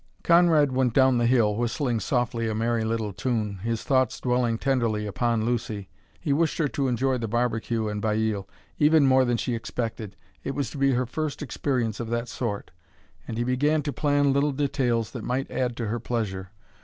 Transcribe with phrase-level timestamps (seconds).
[0.23, 5.05] Conrad went down the hill, whistling softly a merry little tune, his thoughts dwelling tenderly
[5.05, 5.89] upon Lucy.
[6.19, 10.55] He wished her to enjoy the barbecue and baile even more than she expected it
[10.55, 12.71] was to be her first experience of that sort
[13.27, 16.49] and he began to plan little details that might add to her pleasure.